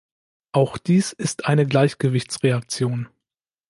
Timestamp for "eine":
1.45-1.67